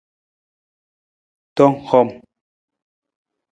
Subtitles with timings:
[1.55, 2.09] Tong hom.